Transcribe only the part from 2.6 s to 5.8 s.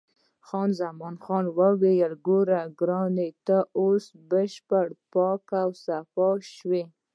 ګرانه، ته اوس بشپړ پاک او